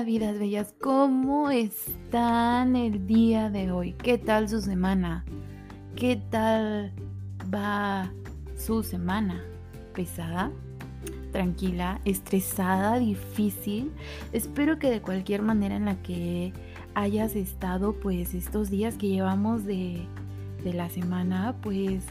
vidas 0.00 0.38
bellas? 0.38 0.74
¿Cómo 0.80 1.50
están 1.50 2.76
el 2.76 3.06
día 3.06 3.50
de 3.50 3.70
hoy? 3.70 3.92
¿Qué 3.92 4.16
tal 4.16 4.48
su 4.48 4.60
semana? 4.62 5.24
¿Qué 5.94 6.16
tal 6.30 6.92
va 7.54 8.10
su 8.56 8.82
semana? 8.82 9.44
¿Pesada? 9.94 10.50
¿Tranquila? 11.30 12.00
¿Estresada? 12.06 12.98
¿Difícil? 12.98 13.92
Espero 14.32 14.78
que 14.78 14.90
de 14.90 15.02
cualquier 15.02 15.42
manera 15.42 15.76
en 15.76 15.84
la 15.84 16.02
que 16.02 16.52
hayas 16.94 17.36
estado, 17.36 17.92
pues 18.00 18.34
estos 18.34 18.70
días 18.70 18.96
que 18.96 19.08
llevamos 19.08 19.64
de, 19.64 20.06
de 20.64 20.72
la 20.72 20.88
semana, 20.88 21.54
pues 21.60 22.02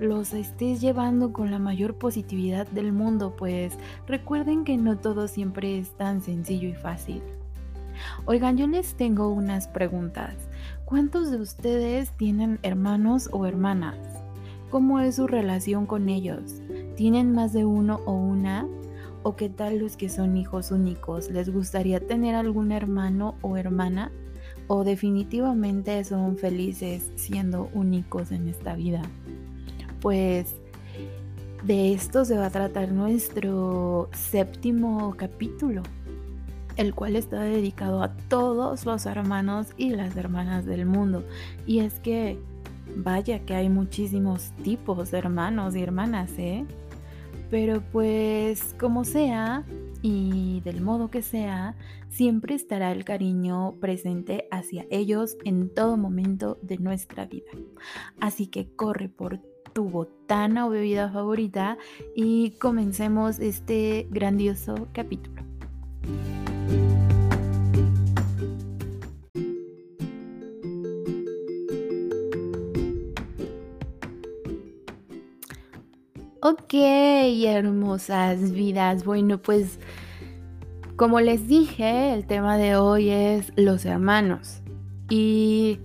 los 0.00 0.32
estés 0.32 0.80
llevando 0.80 1.32
con 1.32 1.50
la 1.50 1.58
mayor 1.58 1.94
positividad 1.94 2.66
del 2.68 2.92
mundo, 2.92 3.36
pues 3.36 3.74
recuerden 4.06 4.64
que 4.64 4.78
no 4.78 4.98
todo 4.98 5.28
siempre 5.28 5.78
es 5.78 5.90
tan 5.90 6.22
sencillo 6.22 6.68
y 6.68 6.74
fácil. 6.74 7.22
Oigan, 8.24 8.56
yo 8.56 8.66
les 8.66 8.94
tengo 8.94 9.28
unas 9.28 9.68
preguntas. 9.68 10.34
¿Cuántos 10.86 11.30
de 11.30 11.36
ustedes 11.36 12.10
tienen 12.16 12.58
hermanos 12.62 13.28
o 13.30 13.44
hermanas? 13.44 13.98
¿Cómo 14.70 15.00
es 15.00 15.16
su 15.16 15.26
relación 15.26 15.84
con 15.84 16.08
ellos? 16.08 16.62
¿Tienen 16.96 17.32
más 17.32 17.52
de 17.52 17.66
uno 17.66 18.00
o 18.06 18.12
una? 18.12 18.66
¿O 19.22 19.36
qué 19.36 19.50
tal 19.50 19.78
los 19.78 19.98
que 19.98 20.08
son 20.08 20.38
hijos 20.38 20.70
únicos? 20.70 21.30
¿Les 21.30 21.50
gustaría 21.50 22.00
tener 22.00 22.34
algún 22.34 22.72
hermano 22.72 23.34
o 23.42 23.58
hermana? 23.58 24.10
¿O 24.66 24.82
definitivamente 24.82 26.02
son 26.04 26.38
felices 26.38 27.10
siendo 27.16 27.68
únicos 27.74 28.32
en 28.32 28.48
esta 28.48 28.74
vida? 28.76 29.02
Pues 30.00 30.54
de 31.62 31.92
esto 31.92 32.24
se 32.24 32.36
va 32.36 32.46
a 32.46 32.50
tratar 32.50 32.90
nuestro 32.90 34.08
séptimo 34.12 35.14
capítulo, 35.16 35.82
el 36.76 36.94
cual 36.94 37.16
está 37.16 37.42
dedicado 37.42 38.02
a 38.02 38.16
todos 38.28 38.86
los 38.86 39.04
hermanos 39.06 39.68
y 39.76 39.90
las 39.90 40.16
hermanas 40.16 40.64
del 40.64 40.86
mundo. 40.86 41.22
Y 41.66 41.80
es 41.80 42.00
que, 42.00 42.38
vaya 42.96 43.40
que 43.40 43.54
hay 43.54 43.68
muchísimos 43.68 44.52
tipos 44.64 45.10
de 45.10 45.18
hermanos 45.18 45.76
y 45.76 45.82
hermanas, 45.82 46.30
¿eh? 46.38 46.64
Pero 47.50 47.82
pues 47.92 48.74
como 48.78 49.04
sea 49.04 49.64
y 50.02 50.60
del 50.64 50.80
modo 50.80 51.10
que 51.10 51.20
sea, 51.20 51.74
siempre 52.08 52.54
estará 52.54 52.92
el 52.92 53.04
cariño 53.04 53.74
presente 53.80 54.46
hacia 54.50 54.86
ellos 54.90 55.36
en 55.44 55.68
todo 55.68 55.96
momento 55.96 56.58
de 56.62 56.78
nuestra 56.78 57.26
vida. 57.26 57.50
Así 58.20 58.46
que 58.46 58.68
corre 58.74 59.08
por 59.08 59.40
tu 59.72 59.84
botana 59.84 60.66
o 60.66 60.70
bebida 60.70 61.10
favorita 61.10 61.78
y 62.14 62.50
comencemos 62.52 63.38
este 63.38 64.06
grandioso 64.10 64.88
capítulo. 64.92 65.42
Ok, 76.42 76.72
hermosas 76.72 78.52
vidas. 78.52 79.04
Bueno, 79.04 79.42
pues 79.42 79.78
como 80.96 81.20
les 81.20 81.46
dije, 81.48 82.14
el 82.14 82.26
tema 82.26 82.56
de 82.56 82.76
hoy 82.76 83.10
es 83.10 83.52
los 83.56 83.84
hermanos. 83.84 84.62
Y 85.10 85.80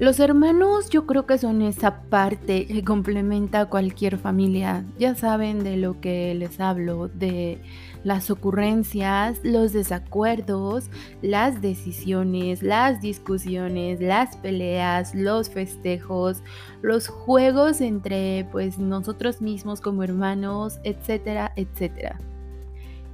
los 0.00 0.18
hermanos 0.18 0.88
yo 0.88 1.06
creo 1.06 1.26
que 1.26 1.36
son 1.36 1.60
esa 1.60 2.04
parte 2.04 2.66
que 2.66 2.82
complementa 2.82 3.60
a 3.60 3.66
cualquier 3.66 4.16
familia. 4.16 4.82
Ya 4.98 5.14
saben 5.14 5.62
de 5.62 5.76
lo 5.76 6.00
que 6.00 6.34
les 6.34 6.58
hablo, 6.58 7.08
de 7.08 7.58
las 8.02 8.30
ocurrencias, 8.30 9.40
los 9.42 9.74
desacuerdos, 9.74 10.88
las 11.20 11.60
decisiones, 11.60 12.62
las 12.62 13.02
discusiones, 13.02 14.00
las 14.00 14.38
peleas, 14.38 15.14
los 15.14 15.50
festejos, 15.50 16.42
los 16.80 17.08
juegos 17.08 17.82
entre 17.82 18.48
pues 18.50 18.78
nosotros 18.78 19.42
mismos 19.42 19.82
como 19.82 20.02
hermanos, 20.02 20.80
etcétera, 20.82 21.52
etcétera. 21.56 22.18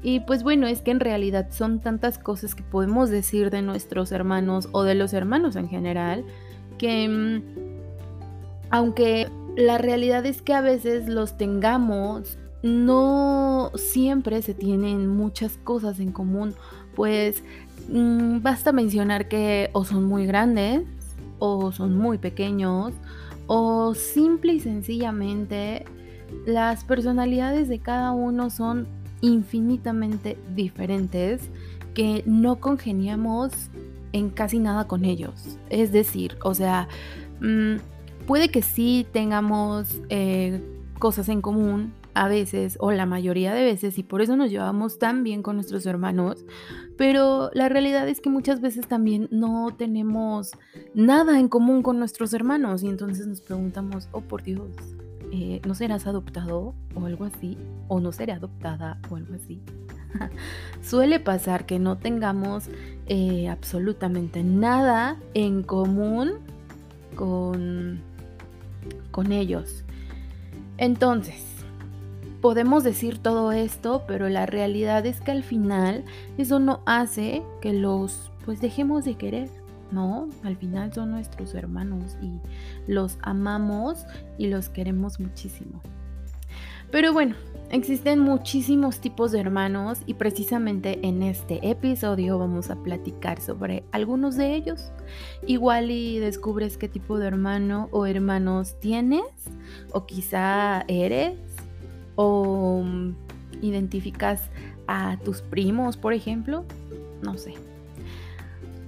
Y 0.02 0.20
pues 0.20 0.44
bueno, 0.44 0.68
es 0.68 0.82
que 0.82 0.92
en 0.92 1.00
realidad 1.00 1.48
son 1.50 1.80
tantas 1.80 2.16
cosas 2.16 2.54
que 2.54 2.62
podemos 2.62 3.10
decir 3.10 3.50
de 3.50 3.62
nuestros 3.62 4.12
hermanos 4.12 4.68
o 4.70 4.84
de 4.84 4.94
los 4.94 5.12
hermanos 5.14 5.56
en 5.56 5.68
general 5.68 6.24
que 6.78 7.08
mm, 7.08 7.42
aunque 8.70 9.28
la 9.56 9.78
realidad 9.78 10.26
es 10.26 10.42
que 10.42 10.52
a 10.52 10.60
veces 10.60 11.08
los 11.08 11.36
tengamos, 11.38 12.38
no 12.62 13.70
siempre 13.74 14.42
se 14.42 14.54
tienen 14.54 15.08
muchas 15.08 15.56
cosas 15.58 16.00
en 16.00 16.12
común, 16.12 16.54
pues 16.94 17.42
mm, 17.88 18.42
basta 18.42 18.72
mencionar 18.72 19.28
que 19.28 19.70
o 19.72 19.84
son 19.84 20.04
muy 20.04 20.26
grandes 20.26 20.82
o 21.38 21.72
son 21.72 21.96
muy 21.96 22.18
pequeños 22.18 22.92
o 23.46 23.94
simple 23.94 24.54
y 24.54 24.60
sencillamente 24.60 25.84
las 26.44 26.84
personalidades 26.84 27.68
de 27.68 27.78
cada 27.78 28.12
uno 28.12 28.50
son 28.50 28.88
infinitamente 29.20 30.36
diferentes 30.54 31.48
que 31.94 32.22
no 32.26 32.56
congeniamos 32.56 33.52
en 34.16 34.30
casi 34.30 34.58
nada 34.58 34.86
con 34.86 35.04
ellos. 35.04 35.58
Es 35.70 35.92
decir, 35.92 36.36
o 36.42 36.54
sea, 36.54 36.88
mm, 37.40 37.76
puede 38.26 38.48
que 38.48 38.62
sí 38.62 39.06
tengamos 39.12 40.00
eh, 40.08 40.60
cosas 40.98 41.28
en 41.28 41.42
común 41.42 41.92
a 42.14 42.28
veces 42.28 42.78
o 42.80 42.92
la 42.92 43.04
mayoría 43.04 43.52
de 43.52 43.62
veces 43.62 43.98
y 43.98 44.02
por 44.02 44.22
eso 44.22 44.36
nos 44.36 44.50
llevamos 44.50 44.98
tan 44.98 45.22
bien 45.22 45.42
con 45.42 45.56
nuestros 45.56 45.84
hermanos, 45.84 46.46
pero 46.96 47.50
la 47.52 47.68
realidad 47.68 48.08
es 48.08 48.22
que 48.22 48.30
muchas 48.30 48.62
veces 48.62 48.88
también 48.88 49.28
no 49.30 49.68
tenemos 49.76 50.52
nada 50.94 51.38
en 51.38 51.48
común 51.48 51.82
con 51.82 51.98
nuestros 51.98 52.32
hermanos 52.32 52.82
y 52.82 52.88
entonces 52.88 53.26
nos 53.26 53.42
preguntamos, 53.42 54.08
oh 54.12 54.22
por 54.22 54.42
Dios, 54.42 54.70
eh, 55.30 55.60
¿no 55.66 55.74
serás 55.74 56.06
adoptado 56.06 56.74
o 56.94 57.04
algo 57.04 57.26
así? 57.26 57.58
¿O 57.88 58.00
no 58.00 58.12
seré 58.12 58.32
adoptada 58.32 58.98
o 59.10 59.16
algo 59.16 59.34
así? 59.34 59.60
Suele 60.82 61.20
pasar 61.20 61.66
que 61.66 61.78
no 61.78 61.96
tengamos 61.98 62.68
eh, 63.06 63.48
absolutamente 63.48 64.42
nada 64.42 65.16
en 65.34 65.62
común 65.62 66.34
con, 67.14 68.00
con 69.10 69.32
ellos. 69.32 69.84
Entonces, 70.78 71.42
podemos 72.40 72.84
decir 72.84 73.18
todo 73.18 73.52
esto, 73.52 74.04
pero 74.06 74.28
la 74.28 74.46
realidad 74.46 75.06
es 75.06 75.20
que 75.20 75.32
al 75.32 75.42
final 75.42 76.04
eso 76.38 76.58
no 76.58 76.82
hace 76.86 77.42
que 77.60 77.72
los 77.72 78.30
pues 78.44 78.60
dejemos 78.60 79.04
de 79.04 79.16
querer. 79.16 79.50
No, 79.90 80.28
al 80.42 80.56
final 80.56 80.92
son 80.92 81.12
nuestros 81.12 81.54
hermanos 81.54 82.16
y 82.20 82.40
los 82.86 83.18
amamos 83.22 84.04
y 84.36 84.48
los 84.48 84.68
queremos 84.68 85.20
muchísimo. 85.20 85.80
Pero 86.90 87.12
bueno, 87.12 87.34
existen 87.70 88.20
muchísimos 88.20 89.00
tipos 89.00 89.32
de 89.32 89.40
hermanos 89.40 89.98
y 90.06 90.14
precisamente 90.14 91.00
en 91.02 91.22
este 91.22 91.68
episodio 91.68 92.38
vamos 92.38 92.70
a 92.70 92.76
platicar 92.76 93.40
sobre 93.40 93.84
algunos 93.92 94.36
de 94.36 94.54
ellos. 94.54 94.92
Igual 95.46 95.90
y 95.90 96.18
descubres 96.18 96.76
qué 96.76 96.88
tipo 96.88 97.18
de 97.18 97.26
hermano 97.26 97.88
o 97.90 98.06
hermanos 98.06 98.78
tienes 98.80 99.24
o 99.92 100.06
quizá 100.06 100.84
eres 100.88 101.38
o 102.14 102.82
mm, 102.84 103.14
identificas 103.62 104.42
a 104.86 105.18
tus 105.24 105.42
primos, 105.42 105.96
por 105.96 106.12
ejemplo. 106.12 106.64
No 107.22 107.36
sé. 107.36 107.54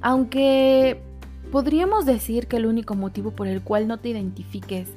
Aunque 0.00 1.00
podríamos 1.50 2.06
decir 2.06 2.46
que 2.46 2.56
el 2.56 2.66
único 2.66 2.94
motivo 2.94 3.32
por 3.32 3.48
el 3.48 3.62
cual 3.62 3.88
no 3.88 3.98
te 3.98 4.10
identifiques 4.10 4.88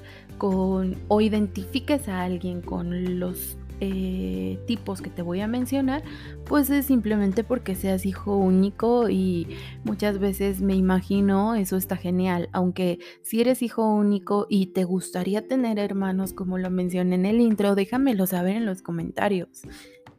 o 0.50 1.22
identifiques 1.22 2.08
a 2.08 2.22
alguien 2.24 2.62
con 2.62 3.20
los 3.20 3.58
eh, 3.80 4.60
tipos 4.68 5.02
que 5.02 5.10
te 5.10 5.22
voy 5.22 5.42
a 5.42 5.48
mencionar, 5.48 6.04
pues 6.46 6.70
es 6.70 6.86
simplemente 6.86 7.44
porque 7.44 7.76
seas 7.76 8.06
hijo 8.06 8.36
único 8.36 9.10
y 9.10 9.48
muchas 9.84 10.20
veces 10.20 10.62
me 10.62 10.76
imagino 10.76 11.56
eso 11.56 11.78
está 11.78 11.98
genial, 11.98 12.50
aunque 12.52 13.00
si 13.24 13.42
eres 13.42 13.62
hijo 13.64 13.84
único 13.92 14.46
y 14.50 14.68
te 14.68 14.84
gustaría 14.84 15.48
tener 15.48 15.80
hermanos 15.80 16.34
como 16.34 16.58
lo 16.58 16.70
mencioné 16.70 17.16
en 17.16 17.26
el 17.26 17.42
intro, 17.42 17.74
déjamelo 17.74 18.28
saber 18.28 18.56
en 18.56 18.66
los 18.66 18.82
comentarios. 18.82 19.62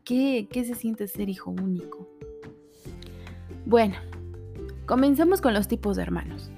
¿Qué, 0.04 0.48
qué 0.50 0.64
se 0.64 0.75
siente 0.75 1.06
ser 1.06 1.28
hijo 1.28 1.52
único? 1.52 2.08
Bueno, 3.64 3.94
Comenzamos 4.86 5.40
con 5.40 5.54
los 5.54 5.68
tipos 5.68 5.96
de 5.96 6.02
hermanos. 6.02 6.50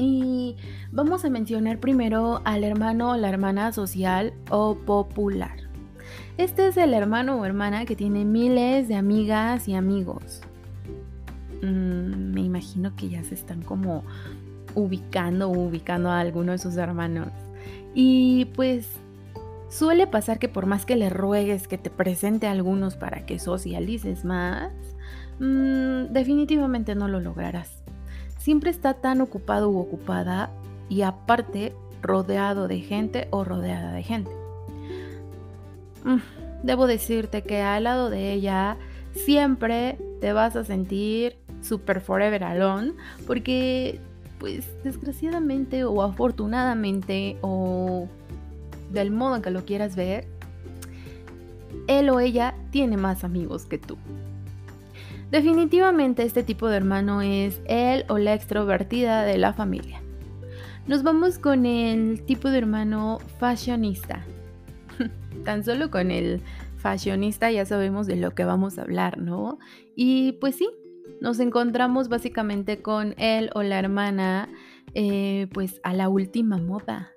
Y 0.00 0.56
vamos 0.92 1.26
a 1.26 1.30
mencionar 1.30 1.78
primero 1.78 2.40
al 2.46 2.64
hermano 2.64 3.10
o 3.10 3.16
la 3.18 3.28
hermana 3.28 3.70
social 3.70 4.32
o 4.48 4.74
popular. 4.74 5.58
Este 6.38 6.68
es 6.68 6.78
el 6.78 6.94
hermano 6.94 7.38
o 7.38 7.44
hermana 7.44 7.84
que 7.84 7.96
tiene 7.96 8.24
miles 8.24 8.88
de 8.88 8.94
amigas 8.94 9.68
y 9.68 9.74
amigos. 9.74 10.40
Mm, 11.60 12.32
me 12.32 12.40
imagino 12.40 12.96
que 12.96 13.10
ya 13.10 13.22
se 13.24 13.34
están 13.34 13.60
como 13.60 14.02
ubicando 14.74 15.50
o 15.50 15.58
ubicando 15.58 16.08
a 16.08 16.20
alguno 16.20 16.52
de 16.52 16.58
sus 16.58 16.78
hermanos. 16.78 17.28
Y 17.94 18.46
pues 18.56 18.88
suele 19.68 20.06
pasar 20.06 20.38
que 20.38 20.48
por 20.48 20.64
más 20.64 20.86
que 20.86 20.96
le 20.96 21.10
ruegues 21.10 21.68
que 21.68 21.76
te 21.76 21.90
presente 21.90 22.46
a 22.46 22.52
algunos 22.52 22.96
para 22.96 23.26
que 23.26 23.38
socialices 23.38 24.24
más, 24.24 24.72
mm, 25.40 26.10
definitivamente 26.10 26.94
no 26.94 27.06
lo 27.06 27.20
lograrás. 27.20 27.79
Siempre 28.40 28.70
está 28.70 28.94
tan 28.94 29.20
ocupado 29.20 29.68
u 29.68 29.78
ocupada 29.78 30.50
y 30.88 31.02
aparte 31.02 31.74
rodeado 32.00 32.68
de 32.68 32.80
gente 32.80 33.28
o 33.30 33.44
rodeada 33.44 33.92
de 33.92 34.02
gente. 34.02 34.30
Mm, 36.04 36.20
debo 36.62 36.86
decirte 36.86 37.42
que 37.42 37.60
al 37.60 37.84
lado 37.84 38.08
de 38.08 38.32
ella 38.32 38.78
siempre 39.12 39.98
te 40.22 40.32
vas 40.32 40.56
a 40.56 40.64
sentir 40.64 41.36
super 41.60 42.00
forever 42.00 42.42
alone 42.44 42.94
porque 43.26 44.00
pues 44.38 44.66
desgraciadamente 44.84 45.84
o 45.84 46.00
afortunadamente 46.02 47.36
o 47.42 48.08
del 48.90 49.10
modo 49.10 49.36
en 49.36 49.42
que 49.42 49.50
lo 49.50 49.66
quieras 49.66 49.96
ver, 49.96 50.26
él 51.88 52.08
o 52.08 52.20
ella 52.20 52.54
tiene 52.70 52.96
más 52.96 53.22
amigos 53.22 53.66
que 53.66 53.76
tú. 53.76 53.98
Definitivamente 55.30 56.24
este 56.24 56.42
tipo 56.42 56.68
de 56.68 56.76
hermano 56.76 57.22
es 57.22 57.60
él 57.66 58.04
o 58.08 58.18
la 58.18 58.34
extrovertida 58.34 59.22
de 59.22 59.38
la 59.38 59.52
familia. 59.52 60.02
Nos 60.88 61.04
vamos 61.04 61.38
con 61.38 61.66
el 61.66 62.22
tipo 62.24 62.50
de 62.50 62.58
hermano 62.58 63.20
fashionista. 63.38 64.24
Tan 65.44 65.64
solo 65.64 65.90
con 65.90 66.10
el 66.10 66.42
fashionista 66.78 67.50
ya 67.50 67.64
sabemos 67.64 68.08
de 68.08 68.16
lo 68.16 68.32
que 68.34 68.44
vamos 68.44 68.78
a 68.78 68.82
hablar, 68.82 69.18
¿no? 69.18 69.58
Y 69.94 70.32
pues 70.40 70.56
sí, 70.56 70.68
nos 71.20 71.38
encontramos 71.38 72.08
básicamente 72.08 72.82
con 72.82 73.14
él 73.16 73.50
o 73.54 73.62
la 73.62 73.78
hermana, 73.78 74.48
eh, 74.94 75.46
pues 75.52 75.80
a 75.84 75.92
la 75.92 76.08
última 76.08 76.58
moda. 76.58 77.12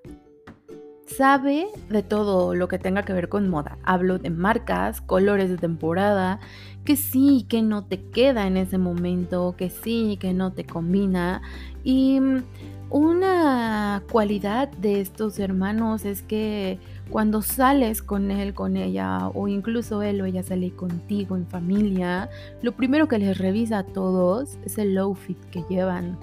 Sabe 1.05 1.67
de 1.89 2.01
todo 2.01 2.55
lo 2.55 2.67
que 2.69 2.79
tenga 2.79 3.03
que 3.03 3.13
ver 3.13 3.27
con 3.27 3.50
moda. 3.50 3.77
Hablo 3.83 4.19
de 4.19 4.29
marcas, 4.29 5.01
colores 5.01 5.50
de 5.50 5.57
temporada, 5.57 6.39
que 6.85 6.95
sí, 6.95 7.45
que 7.50 7.61
no 7.61 7.83
te 7.83 8.01
queda 8.01 8.47
en 8.47 8.55
ese 8.55 8.77
momento, 8.77 9.55
que 9.57 9.69
sí, 9.69 10.17
que 10.19 10.33
no 10.33 10.53
te 10.53 10.65
combina. 10.65 11.41
Y 11.83 12.19
mm, 12.21 12.44
una 12.89 14.01
cualidad 14.11 14.69
de 14.71 15.01
estos 15.01 15.39
hermanos 15.39 16.05
es 16.05 16.21
que 16.21 16.79
cuando 17.09 17.41
sales 17.41 18.01
con 18.01 18.31
él, 18.31 18.53
con 18.53 18.77
ella, 18.77 19.27
o 19.33 19.47
incluso 19.50 20.03
él 20.03 20.21
o 20.21 20.25
ella 20.25 20.41
sale 20.41 20.71
contigo 20.71 21.35
en 21.35 21.47
familia, 21.47 22.29
lo 22.61 22.71
primero 22.71 23.09
que 23.09 23.19
les 23.19 23.38
revisa 23.38 23.79
a 23.79 23.83
todos 23.83 24.57
es 24.65 24.77
el 24.77 24.97
outfit 24.97 25.38
que 25.51 25.63
llevan. 25.69 26.17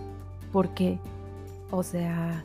Porque, 0.52 0.98
o 1.70 1.82
sea, 1.82 2.44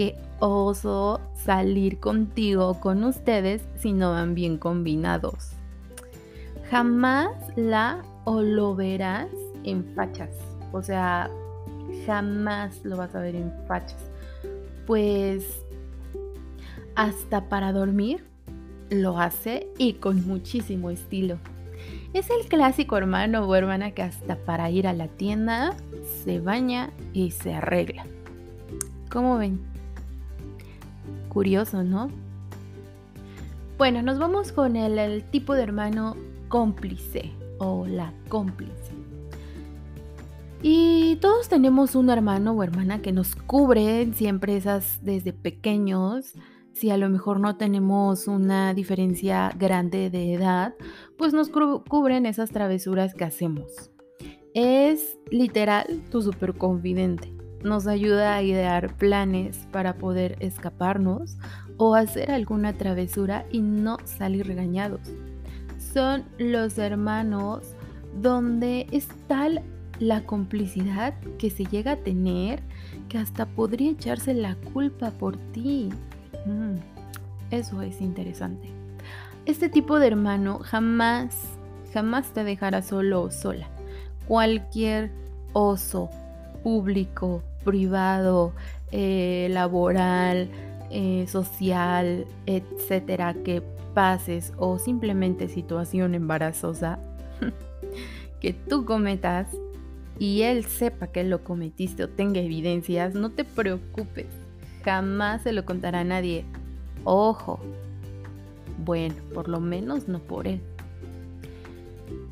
qué 0.00 0.16
oso 0.38 1.20
salir 1.34 2.00
contigo 2.00 2.80
con 2.80 3.04
ustedes 3.04 3.68
si 3.76 3.92
no 3.92 4.12
van 4.12 4.34
bien 4.34 4.56
combinados. 4.56 5.50
Jamás 6.70 7.28
la 7.54 8.02
o 8.24 8.40
lo 8.40 8.74
verás 8.74 9.28
en 9.62 9.84
fachas. 9.94 10.30
O 10.72 10.82
sea, 10.82 11.30
jamás 12.06 12.82
lo 12.82 12.96
vas 12.96 13.14
a 13.14 13.20
ver 13.20 13.36
en 13.36 13.52
fachas. 13.68 14.10
Pues 14.86 15.66
hasta 16.94 17.50
para 17.50 17.70
dormir 17.74 18.24
lo 18.88 19.18
hace 19.18 19.68
y 19.76 19.92
con 19.92 20.26
muchísimo 20.26 20.88
estilo. 20.88 21.36
Es 22.14 22.30
el 22.30 22.48
clásico 22.48 22.96
hermano 22.96 23.44
o 23.44 23.54
hermana 23.54 23.90
que 23.90 24.00
hasta 24.00 24.36
para 24.36 24.70
ir 24.70 24.86
a 24.86 24.94
la 24.94 25.08
tienda 25.08 25.76
se 26.24 26.40
baña 26.40 26.88
y 27.12 27.32
se 27.32 27.52
arregla. 27.52 28.06
¿Cómo 29.10 29.36
ven? 29.36 29.69
Curioso, 31.30 31.82
¿no? 31.82 32.10
Bueno, 33.78 34.02
nos 34.02 34.18
vamos 34.18 34.52
con 34.52 34.76
el, 34.76 35.24
tipo 35.30 35.54
de 35.54 35.62
hermano 35.62 36.16
cómplice 36.48 37.32
o 37.58 37.86
la 37.86 38.12
cómplice. 38.28 38.92
Y 40.62 41.16
todos 41.22 41.48
tenemos 41.48 41.94
un 41.94 42.10
hermano 42.10 42.52
o 42.52 42.62
hermana 42.62 43.00
que 43.00 43.12
nos 43.12 43.34
cubre 43.34 44.12
siempre 44.12 44.58
esas 44.58 44.98
desde 45.02 45.32
pequeños 45.32 46.34
si 46.74 46.90
a 46.90 46.96
lo 46.96 47.08
mejor 47.10 47.40
no 47.40 47.56
tenemos 47.56 48.26
una 48.26 48.74
diferencia 48.74 49.52
grande 49.58 50.10
de 50.10 50.34
edad, 50.34 50.74
pues 51.18 51.32
nos 51.32 51.50
cubren 51.50 52.26
esas 52.26 52.50
travesuras 52.50 53.14
que 53.14 53.24
hacemos. 53.24 53.90
Es 54.54 55.18
literal 55.30 56.02
tu 56.10 56.22
super 56.22 56.54
confidente. 56.54 57.39
Nos 57.62 57.86
ayuda 57.86 58.34
a 58.34 58.42
idear 58.42 58.94
planes 58.96 59.66
para 59.70 59.94
poder 59.94 60.36
escaparnos 60.40 61.36
o 61.76 61.94
hacer 61.94 62.30
alguna 62.30 62.72
travesura 62.72 63.44
y 63.50 63.60
no 63.60 63.98
salir 64.04 64.46
regañados. 64.46 65.00
Son 65.78 66.24
los 66.38 66.78
hermanos 66.78 67.74
donde 68.20 68.86
es 68.90 69.08
tal 69.26 69.62
la 69.98 70.24
complicidad 70.24 71.14
que 71.38 71.50
se 71.50 71.64
llega 71.64 71.92
a 71.92 71.96
tener 71.96 72.62
que 73.08 73.18
hasta 73.18 73.46
podría 73.46 73.90
echarse 73.90 74.34
la 74.34 74.56
culpa 74.72 75.10
por 75.10 75.36
ti. 75.52 75.90
Mm, 76.46 76.76
eso 77.50 77.82
es 77.82 78.00
interesante. 78.00 78.68
Este 79.46 79.68
tipo 79.68 79.98
de 79.98 80.06
hermano 80.06 80.60
jamás, 80.60 81.36
jamás 81.92 82.32
te 82.32 82.44
dejará 82.44 82.82
solo 82.82 83.22
o 83.22 83.30
sola. 83.30 83.68
Cualquier 84.26 85.10
oso 85.52 86.08
público, 86.62 87.42
privado, 87.64 88.52
eh, 88.92 89.48
laboral, 89.50 90.48
eh, 90.90 91.26
social, 91.28 92.26
etcétera, 92.46 93.34
que 93.44 93.62
pases 93.94 94.52
o 94.56 94.78
simplemente 94.78 95.48
situación 95.48 96.14
embarazosa 96.14 96.98
que 98.40 98.52
tú 98.52 98.84
cometas 98.84 99.48
y 100.18 100.42
él 100.42 100.64
sepa 100.64 101.08
que 101.08 101.24
lo 101.24 101.42
cometiste 101.44 102.04
o 102.04 102.08
tenga 102.08 102.40
evidencias, 102.40 103.14
no 103.14 103.30
te 103.30 103.44
preocupes 103.44 104.26
Jamás 104.84 105.42
se 105.42 105.52
lo 105.52 105.64
contará 105.64 106.00
a 106.00 106.04
nadie. 106.04 106.44
Ojo. 107.04 107.60
Bueno, 108.84 109.14
por 109.34 109.48
lo 109.48 109.60
menos 109.60 110.08
no 110.08 110.20
por 110.20 110.46
él. 110.46 110.60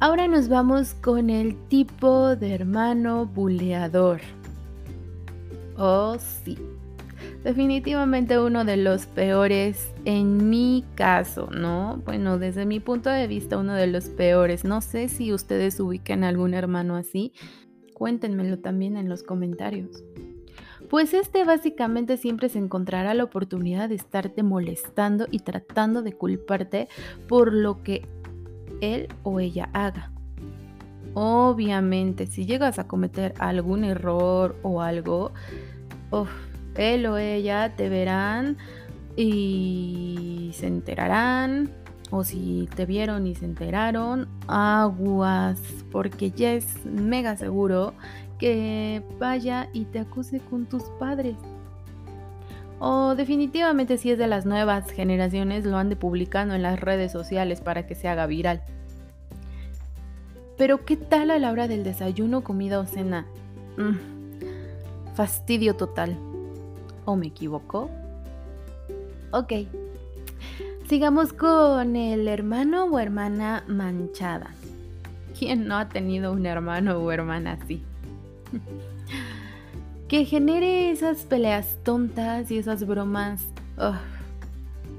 Ahora 0.00 0.28
nos 0.28 0.48
vamos 0.48 0.94
con 0.94 1.30
el 1.30 1.56
tipo 1.68 2.36
de 2.36 2.54
hermano 2.54 3.26
buleador. 3.26 4.20
Oh, 5.78 6.16
sí. 6.18 6.58
Definitivamente 7.42 8.38
uno 8.38 8.64
de 8.64 8.76
los 8.76 9.06
peores 9.06 9.92
en 10.04 10.50
mi 10.50 10.84
caso, 10.94 11.48
¿no? 11.50 12.02
Bueno, 12.04 12.38
desde 12.38 12.66
mi 12.66 12.80
punto 12.80 13.10
de 13.10 13.26
vista, 13.26 13.56
uno 13.56 13.74
de 13.74 13.86
los 13.86 14.08
peores. 14.08 14.64
No 14.64 14.80
sé 14.80 15.08
si 15.08 15.32
ustedes 15.32 15.80
ubican 15.80 16.24
algún 16.24 16.52
hermano 16.52 16.96
así. 16.96 17.32
Cuéntenmelo 17.94 18.58
también 18.58 18.96
en 18.96 19.08
los 19.08 19.22
comentarios 19.22 20.02
pues 20.88 21.12
este 21.12 21.44
básicamente 21.44 22.16
siempre 22.16 22.48
se 22.48 22.58
encontrará 22.58 23.14
la 23.14 23.24
oportunidad 23.24 23.88
de 23.88 23.96
estarte 23.96 24.42
molestando 24.42 25.26
y 25.30 25.40
tratando 25.40 26.02
de 26.02 26.12
culparte 26.12 26.88
por 27.28 27.52
lo 27.52 27.82
que 27.82 28.06
él 28.80 29.08
o 29.22 29.40
ella 29.40 29.68
haga. 29.72 30.12
Obviamente, 31.14 32.26
si 32.26 32.46
llegas 32.46 32.78
a 32.78 32.86
cometer 32.86 33.34
algún 33.38 33.84
error 33.84 34.56
o 34.62 34.82
algo, 34.82 35.32
él 36.76 37.06
o 37.06 37.18
ella 37.18 37.74
te 37.76 37.88
verán 37.88 38.56
y 39.16 40.50
se 40.54 40.66
enterarán. 40.66 41.70
O 42.10 42.24
si 42.24 42.68
te 42.74 42.86
vieron 42.86 43.26
y 43.26 43.34
se 43.34 43.44
enteraron, 43.44 44.28
aguas, 44.46 45.60
porque 45.92 46.30
ya 46.30 46.54
es 46.54 46.86
mega 46.86 47.36
seguro 47.36 47.92
que 48.38 49.02
vaya 49.18 49.68
y 49.74 49.84
te 49.84 49.98
acuse 49.98 50.40
con 50.40 50.64
tus 50.64 50.84
padres. 50.98 51.36
O 52.78 53.14
definitivamente 53.14 53.98
si 53.98 54.10
es 54.10 54.18
de 54.18 54.26
las 54.26 54.46
nuevas 54.46 54.90
generaciones 54.90 55.66
lo 55.66 55.76
ande 55.76 55.96
publicando 55.96 56.54
en 56.54 56.62
las 56.62 56.80
redes 56.80 57.12
sociales 57.12 57.60
para 57.60 57.86
que 57.86 57.94
se 57.94 58.08
haga 58.08 58.26
viral. 58.26 58.62
Pero 60.56 60.84
¿qué 60.84 60.96
tal 60.96 61.30
a 61.30 61.38
la 61.38 61.50
hora 61.50 61.68
del 61.68 61.84
desayuno, 61.84 62.42
comida 62.42 62.80
o 62.80 62.86
cena? 62.86 63.26
Mm, 63.76 64.17
fastidio 65.18 65.74
total. 65.74 66.16
¿O 67.04 67.16
me 67.16 67.26
equivoco? 67.26 67.90
Ok. 69.32 69.52
Sigamos 70.88 71.32
con 71.32 71.96
el 71.96 72.28
hermano 72.28 72.84
o 72.84 73.00
hermana 73.00 73.64
manchada. 73.66 74.54
¿Quién 75.36 75.66
no 75.66 75.76
ha 75.76 75.88
tenido 75.88 76.30
un 76.30 76.46
hermano 76.46 76.98
o 76.98 77.10
hermana 77.10 77.58
así? 77.60 77.82
que 80.08 80.24
genere 80.24 80.92
esas 80.92 81.24
peleas 81.24 81.78
tontas 81.82 82.52
y 82.52 82.58
esas 82.58 82.86
bromas 82.86 83.44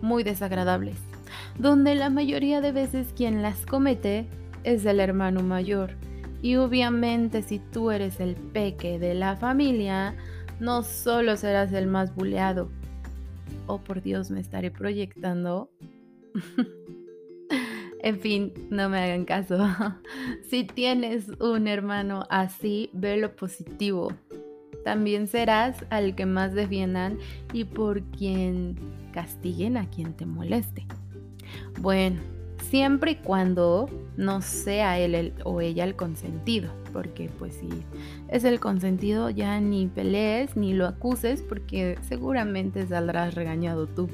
muy 0.02 0.24
desagradables, 0.24 0.98
donde 1.58 1.96
la 1.96 2.10
mayoría 2.10 2.60
de 2.60 2.74
veces 2.74 3.08
quien 3.16 3.42
las 3.42 3.66
comete 3.66 4.28
es 4.66 4.86
el 4.86 5.00
hermano 5.00 5.44
mayor. 5.44 5.92
Y 6.42 6.56
obviamente 6.56 7.42
si 7.42 7.60
tú 7.60 7.92
eres 7.92 8.20
el 8.20 8.36
peque 8.36 9.00
de 9.00 9.14
la 9.14 9.36
familia, 9.36 10.16
no 10.60 10.84
solo 10.84 11.36
serás 11.38 11.74
el 11.74 11.88
más 11.88 12.16
buleado. 12.16 12.70
Oh, 13.68 13.80
por 13.80 14.02
Dios, 14.02 14.32
me 14.32 14.40
estaré 14.40 14.72
proyectando. 14.72 15.70
En 18.02 18.20
fin, 18.22 18.54
no 18.70 18.88
me 18.90 18.98
hagan 18.98 19.26
caso. 19.26 19.58
si 20.50 20.64
tienes 20.64 21.28
un 21.40 21.68
hermano 21.68 22.24
así, 22.30 22.90
ve 22.94 23.18
lo 23.18 23.36
positivo. 23.36 24.14
También 24.86 25.28
serás 25.28 25.86
al 25.90 26.16
que 26.16 26.26
más 26.26 26.54
defiendan 26.54 27.18
y 27.52 27.66
por 27.66 28.02
quien 28.12 28.78
castiguen 29.12 29.76
a 29.76 29.90
quien 29.90 30.14
te 30.14 30.26
moleste. 30.26 30.86
Bueno, 31.82 32.22
siempre 32.70 33.12
y 33.12 33.16
cuando 33.16 33.90
no 34.16 34.42
sea 34.42 35.00
él 35.00 35.34
o 35.44 35.62
ella 35.62 35.84
el 35.84 35.96
consentido, 35.96 36.70
porque 36.94 37.30
pues 37.40 37.56
si 37.56 37.70
es 38.28 38.44
el 38.44 38.60
consentido 38.60 39.30
ya 39.30 39.60
ni 39.60 39.88
pelees 39.88 40.56
ni 40.56 40.74
lo 40.74 40.86
acuses 40.86 41.42
porque 41.42 41.98
seguramente 42.08 42.86
saldrás 42.86 43.34
regañado 43.34 43.88
tú. 43.88 44.08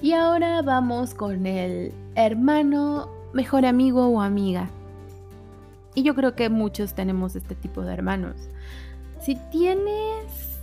Y 0.00 0.12
ahora 0.12 0.62
vamos 0.62 1.14
con 1.14 1.46
el 1.46 1.92
hermano, 2.14 3.08
mejor 3.32 3.66
amigo 3.66 4.06
o 4.06 4.20
amiga. 4.20 4.70
Y 5.94 6.02
yo 6.02 6.14
creo 6.14 6.36
que 6.36 6.50
muchos 6.50 6.94
tenemos 6.94 7.34
este 7.34 7.54
tipo 7.54 7.80
de 7.80 7.94
hermanos. 7.94 8.36
Si 9.20 9.36
tienes 9.50 10.60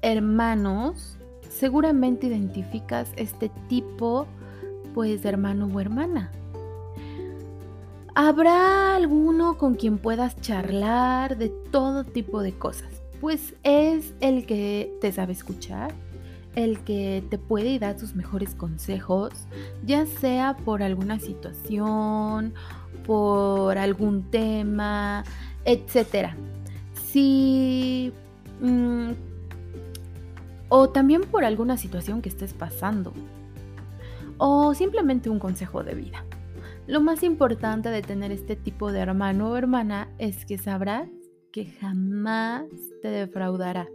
hermanos, 0.00 1.18
seguramente 1.50 2.26
identificas 2.26 3.10
este 3.16 3.50
tipo 3.68 4.26
pues 4.94 5.24
hermano 5.24 5.66
o 5.66 5.80
hermana. 5.80 6.30
¿Habrá 8.14 8.94
alguno 8.94 9.58
con 9.58 9.74
quien 9.74 9.98
puedas 9.98 10.40
charlar 10.40 11.36
de 11.36 11.48
todo 11.48 12.04
tipo 12.04 12.42
de 12.42 12.52
cosas? 12.52 12.88
Pues 13.20 13.54
es 13.64 14.14
el 14.20 14.46
que 14.46 14.96
te 15.00 15.10
sabe 15.10 15.32
escuchar, 15.32 15.92
el 16.54 16.78
que 16.80 17.24
te 17.28 17.38
puede 17.38 17.76
dar 17.80 17.98
sus 17.98 18.14
mejores 18.14 18.54
consejos, 18.54 19.32
ya 19.84 20.06
sea 20.06 20.56
por 20.56 20.84
alguna 20.84 21.18
situación, 21.18 22.54
por 23.04 23.78
algún 23.78 24.30
tema, 24.30 25.24
etc. 25.64 26.30
Si... 27.10 28.12
Mm, 28.60 29.10
o 30.68 30.88
también 30.88 31.22
por 31.22 31.44
alguna 31.44 31.76
situación 31.76 32.22
que 32.22 32.28
estés 32.28 32.52
pasando. 32.52 33.12
O 34.38 34.74
simplemente 34.74 35.30
un 35.30 35.38
consejo 35.38 35.82
de 35.84 35.94
vida. 35.94 36.24
Lo 36.86 37.00
más 37.00 37.22
importante 37.22 37.88
de 37.88 38.02
tener 38.02 38.32
este 38.32 38.56
tipo 38.56 38.92
de 38.92 39.00
hermano 39.00 39.50
o 39.50 39.56
hermana 39.56 40.08
es 40.18 40.44
que 40.44 40.58
sabrás 40.58 41.08
que 41.50 41.66
jamás 41.66 42.64
te 43.00 43.08
defraudará 43.08 43.88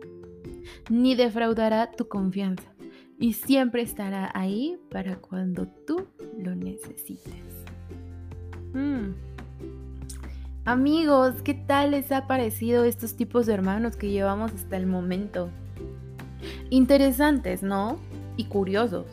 ni 0.89 1.15
defraudará 1.15 1.91
tu 1.91 2.07
confianza 2.07 2.71
y 3.19 3.33
siempre 3.33 3.81
estará 3.81 4.31
ahí 4.33 4.77
para 4.89 5.17
cuando 5.17 5.67
tú 5.85 6.07
lo 6.37 6.55
necesites. 6.55 7.65
Mm. 8.73 9.13
Amigos, 10.65 11.41
¿qué 11.43 11.53
tal 11.53 11.91
les 11.91 12.11
ha 12.11 12.27
parecido 12.27 12.83
estos 12.83 13.15
tipos 13.15 13.45
de 13.45 13.53
hermanos 13.53 13.95
que 13.95 14.09
llevamos 14.09 14.53
hasta 14.53 14.77
el 14.77 14.85
momento? 14.85 15.49
Interesantes, 16.69 17.63
¿no? 17.63 17.97
Y 18.37 18.45
curiosos. 18.45 19.05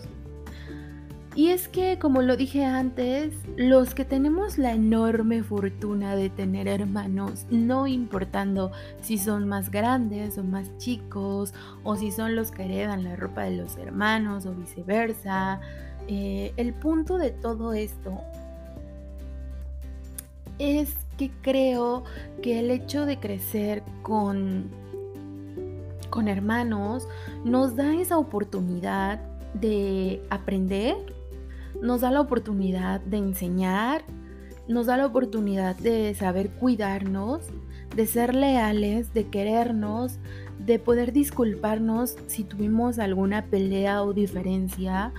Y 1.37 1.51
es 1.51 1.69
que, 1.69 1.99
como 1.99 2.23
lo 2.23 2.35
dije 2.39 2.65
antes, 2.65 3.35
los 3.59 3.95
que 3.95 4.07
tenemos 4.07 4.57
la 4.57 4.73
enorme 4.73 5.43
fortuna 5.43 6.17
de 6.17 6.31
tener 6.31 6.67
hermanos, 6.67 7.45
no 7.51 7.87
importando 7.87 8.73
si 9.03 9.19
son 9.19 9.47
más 9.47 9.71
grandes 9.71 10.39
o 10.39 10.45
más 10.45 10.75
chicos, 10.79 11.53
o 11.85 11.95
si 11.97 12.11
son 12.11 12.37
los 12.37 12.51
que 12.51 12.65
heredan 12.65 13.05
la 13.05 13.17
ropa 13.17 13.43
de 13.43 13.55
los 13.55 13.77
hermanos 13.77 14.47
o 14.47 14.55
viceversa, 14.55 15.61
eh, 16.09 16.55
el 16.57 16.73
punto 16.73 17.19
de 17.19 17.33
todo 17.33 17.75
esto 17.75 18.19
es 20.59 20.95
que 21.19 21.31
creo 21.43 22.05
que 22.43 22.61
el 22.61 22.71
hecho 22.71 23.05
de 23.05 23.19
crecer 23.19 23.83
con, 24.01 24.71
con 26.09 26.29
hermanos 26.29 27.07
nos 27.45 27.77
da 27.77 27.95
esa 27.95 28.17
oportunidad 28.17 29.21
de 29.53 30.23
aprender 30.31 31.16
nos 31.83 32.01
da 32.01 32.11
la 32.11 32.21
oportunidad 32.21 33.01
de 33.01 33.19
enseñar, 33.19 34.03
nos 34.69 34.87
da 34.87 34.97
la 34.97 35.07
oportunidad 35.07 35.77
de 35.77 36.15
saber 36.15 36.51
cuidarnos, 36.51 37.43
de 37.95 38.07
ser 38.07 38.35
leales, 38.35 39.15
de 39.15 39.29
querernos, 39.29 40.19
de 40.59 40.79
poder 40.79 41.13
disculparnos 41.13 42.17
si 42.27 42.45
tuvimos 42.45 42.99
alguna 42.99 43.45
pelea 43.45 44.03
o 44.03 44.13
diferencia, 44.13 45.13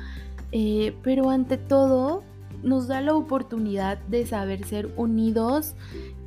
eh, 0.51 0.95
pero 1.03 1.29
ante 1.29 1.57
todo 1.57 2.23
nos 2.63 2.87
da 2.87 3.01
la 3.01 3.15
oportunidad 3.15 3.99
de 4.07 4.25
saber 4.25 4.65
ser 4.65 4.91
unidos 4.97 5.75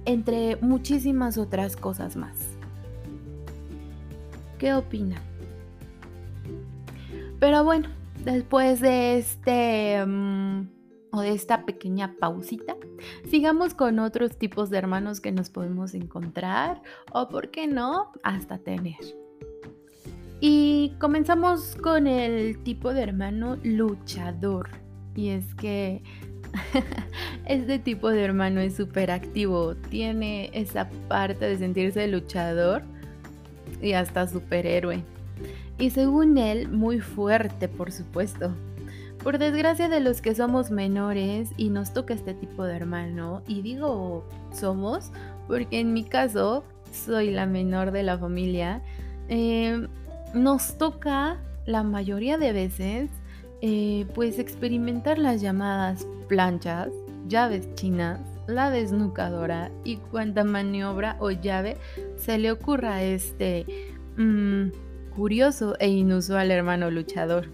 entre 0.05 0.57
muchísimas 0.57 1.39
otras 1.39 1.77
cosas 1.77 2.17
más. 2.17 2.37
¿Qué 4.59 4.75
opinan? 4.75 5.21
Pero 7.39 7.65
bueno, 7.65 7.89
después 8.25 8.81
de 8.81 9.19
este 9.19 10.05
mm, 10.05 10.69
o 11.13 11.21
de 11.21 11.33
esta 11.33 11.65
pequeña 11.65 12.17
pausita, 12.19 12.77
sigamos 13.29 13.75
con 13.75 13.99
otros 13.99 14.37
tipos 14.37 14.71
de 14.71 14.79
hermanos 14.79 15.21
que 15.21 15.33
nos 15.33 15.51
podemos 15.51 15.95
encontrar 15.95 16.83
o, 17.13 17.29
por 17.29 17.51
qué 17.51 17.67
no, 17.67 18.13
hasta 18.23 18.59
tener. 18.59 18.97
Y 20.41 20.95
comenzamos 20.99 21.77
con 21.77 22.07
el 22.07 22.63
tipo 22.63 22.95
de 22.95 23.03
hermano 23.03 23.59
luchador. 23.63 24.71
Y 25.15 25.31
es 25.31 25.55
que 25.57 26.03
este 27.47 27.79
tipo 27.79 28.09
de 28.11 28.23
hermano 28.23 28.61
es 28.61 28.77
súper 28.77 29.11
activo, 29.11 29.75
tiene 29.75 30.51
esa 30.55 30.89
parte 31.09 31.45
de 31.45 31.59
sentirse 31.59 32.07
luchador 32.07 32.83
y 33.83 33.93
hasta 33.93 34.27
superhéroe 34.29 35.05
y 35.81 35.91
según 35.91 36.39
él 36.39 36.69
muy 36.69 37.01
fuerte, 37.01 37.67
por 37.67 37.91
supuesto. 37.91 38.55
Por 39.23 39.39
desgracia 39.39 39.89
de 39.89 40.01
los 40.01 40.23
que 40.23 40.35
somos 40.35 40.71
menores 40.71 41.51
y 41.57 41.71
nos 41.71 41.93
toca 41.93 42.15
este 42.15 42.35
tipo 42.35 42.65
de 42.65 42.77
hermano, 42.77 43.43
y 43.47 43.63
digo 43.63 44.25
somos 44.53 45.11
porque 45.49 45.81
en 45.81 45.93
mi 45.93 46.05
caso 46.05 46.65
soy 46.93 47.31
la 47.31 47.47
menor 47.47 47.91
de 47.91 48.03
la 48.03 48.19
familia, 48.19 48.83
eh, 49.29 49.89
nos 50.33 50.79
toca 50.79 51.39
la 51.67 51.83
mayoría 51.83 52.39
de 52.39 52.53
veces 52.53 53.11
eh, 53.63 54.07
pues 54.15 54.39
experimentar 54.39 55.19
las 55.19 55.41
llamadas 55.41 56.07
planchas, 56.29 56.89
llaves 57.27 57.75
chinas, 57.75 58.21
la 58.47 58.71
desnucadora 58.71 59.71
y 59.85 59.97
cuanta 59.97 60.45
maniobra 60.45 61.17
o 61.21 61.31
llave 61.31 61.77
se 62.17 62.39
le 62.39 62.53
ocurra 62.53 62.97
a 62.97 63.03
este... 63.03 63.67
Mm, 64.17 64.71
curioso 65.21 65.77
e 65.79 65.91
inusual 65.91 66.51
hermano 66.51 66.91
luchador. 66.91 67.45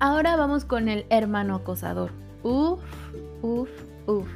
Ahora 0.00 0.34
vamos 0.36 0.64
con 0.64 0.88
el 0.88 1.04
hermano 1.10 1.56
acosador. 1.56 2.10
Uf, 2.42 2.80
uf, 3.42 3.68
uf. 4.06 4.26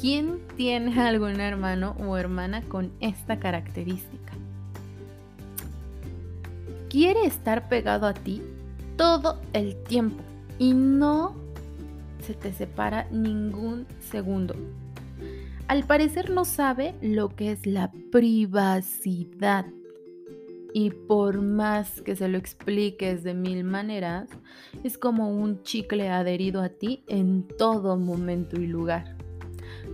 ¿Quién 0.00 0.38
tiene 0.56 0.96
algún 1.08 1.40
hermano 1.40 1.96
o 1.98 2.16
hermana 2.16 2.62
con 2.62 2.92
esta 3.00 3.40
característica? 3.40 4.32
Quiere 6.88 7.24
estar 7.24 7.68
pegado 7.68 8.06
a 8.06 8.14
ti 8.14 8.42
todo 8.96 9.40
el 9.52 9.74
tiempo 9.82 10.22
y 10.60 10.72
no 10.72 11.34
se 12.24 12.34
te 12.34 12.52
separa 12.52 13.08
ningún 13.10 13.88
segundo. 13.98 14.54
Al 15.66 15.82
parecer 15.82 16.30
no 16.30 16.44
sabe 16.44 16.94
lo 17.02 17.34
que 17.34 17.50
es 17.50 17.66
la 17.66 17.90
privacidad. 18.12 19.66
Y 20.72 20.90
por 20.90 21.40
más 21.42 22.00
que 22.02 22.14
se 22.14 22.28
lo 22.28 22.38
expliques 22.38 23.22
de 23.24 23.34
mil 23.34 23.64
maneras, 23.64 24.28
es 24.84 24.98
como 24.98 25.30
un 25.30 25.62
chicle 25.62 26.08
adherido 26.08 26.62
a 26.62 26.68
ti 26.68 27.04
en 27.08 27.46
todo 27.58 27.96
momento 27.96 28.60
y 28.60 28.66
lugar. 28.66 29.16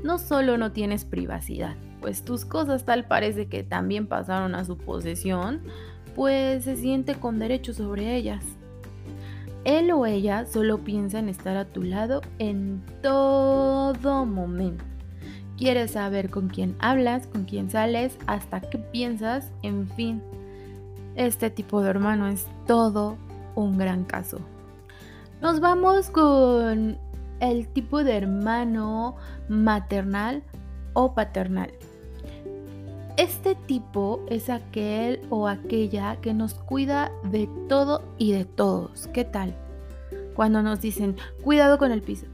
No 0.02 0.18
solo 0.18 0.59
no 0.59 0.73
tienes 0.73 1.04
privacidad, 1.04 1.76
pues 2.00 2.25
tus 2.25 2.45
cosas 2.45 2.85
tal 2.85 3.06
parece 3.06 3.49
que 3.49 3.62
también 3.62 4.06
pasaron 4.06 4.54
a 4.54 4.64
su 4.64 4.76
posesión, 4.76 5.62
pues 6.14 6.64
se 6.64 6.76
siente 6.76 7.14
con 7.14 7.38
derecho 7.38 7.73
sobre 7.73 8.16
ellas. 8.16 8.45
Él 9.64 9.90
o 9.90 10.06
ella 10.06 10.47
solo 10.47 10.85
piensa 10.85 11.18
en 11.18 11.28
estar 11.28 11.56
a 11.56 11.64
tu 11.64 11.83
lado 11.83 12.21
en 12.38 12.85
todo 13.02 14.25
momento 14.25 14.85
Quieres 15.56 15.92
saber 15.92 16.28
con 16.28 16.49
quién 16.49 16.76
hablas, 16.80 17.26
con 17.26 17.45
quién 17.45 17.71
sales, 17.71 18.18
hasta 18.26 18.61
qué 18.61 18.76
piensas, 18.76 19.52
en 19.62 19.88
fin. 19.88 20.23
Este 21.16 21.50
tipo 21.50 21.82
de 21.82 21.90
hermano 21.90 22.28
es 22.28 22.46
todo 22.66 23.16
un 23.54 23.78
gran 23.78 24.04
caso. 24.04 24.38
Nos 25.40 25.61
vamos 25.61 26.11
con 26.11 26.99
el 27.40 27.68
tipo 27.68 28.04
de 28.04 28.16
hermano 28.16 29.16
maternal 29.49 30.42
o 30.92 31.14
paternal. 31.14 31.73
Este 33.16 33.54
tipo 33.54 34.20
es 34.28 34.50
aquel 34.50 35.20
o 35.30 35.49
aquella 35.49 36.16
que 36.20 36.35
nos 36.35 36.54
cuida 36.54 37.11
de 37.25 37.49
todo 37.68 38.02
y 38.18 38.32
de 38.32 38.44
todos. 38.44 39.08
¿Qué 39.08 39.25
tal? 39.25 39.54
cuando 40.37 40.62
nos 40.62 40.80
dicen, 40.80 41.16
cuidado 41.42 41.78
con 41.78 41.90
el 41.90 42.02
piso, 42.02 42.26